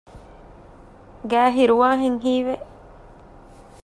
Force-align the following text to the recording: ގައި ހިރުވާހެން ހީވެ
ގައި 1.31 1.51
ހިރުވާހެން 1.57 2.19
ހީވެ 2.23 2.55